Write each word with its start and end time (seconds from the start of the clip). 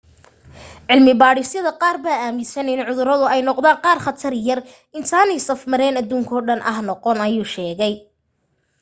cilmi 0.91 1.13
baadhisyada 1.21 1.71
qaar 1.83 1.97
baa 2.05 2.17
aaminsan 2.25 2.71
in 2.73 2.81
cuduradu 2.87 3.25
ay 3.33 3.41
noqdaan 3.47 3.81
qaar 3.85 3.99
khatar 4.05 4.33
yar 4.47 4.59
intaanay 4.97 5.39
safmareen 5.47 5.99
aduunkoo 6.01 6.41
dhan 6.47 6.61
ah 6.71 6.77
noqon 6.87 7.17
ayuu 7.27 7.47
sheegay 7.53 7.93